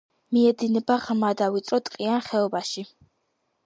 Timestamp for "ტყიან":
1.91-2.29